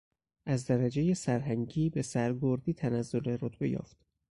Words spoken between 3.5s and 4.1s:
یافت.